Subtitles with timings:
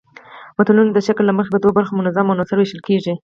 [0.57, 3.13] متلونه د شکل له مخې په دوو برخو منظوم او منثور ویشل کیږي